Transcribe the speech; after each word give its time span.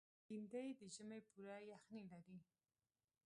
لېندۍ 0.27 0.69
د 0.79 0.81
ژمي 0.95 1.21
پوره 1.29 1.57
یخني 1.71 2.01
لري. 2.11 2.37